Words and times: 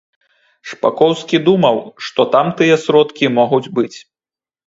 Шпакоўскі 0.69 1.37
думаў, 1.49 1.77
што 2.07 2.21
там 2.35 2.45
тыя 2.61 2.75
сродкі 2.87 3.25
могуць 3.39 3.71
быць. 3.81 3.97